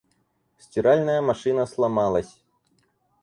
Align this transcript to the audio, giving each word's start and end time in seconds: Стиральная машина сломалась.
Стиральная 0.57 1.21
машина 1.21 1.67
сломалась. 1.67 2.41